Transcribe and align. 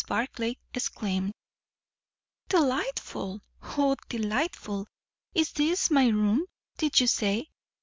Barclay 0.07 0.57
exclaimed, 0.73 1.31
"Delightful! 2.49 3.39
O, 3.61 3.95
delightful! 4.09 4.87
Is 5.35 5.51
this 5.51 5.91
my 5.91 6.07
room, 6.07 6.47
did 6.77 6.99
you 6.99 7.05
say? 7.05 7.51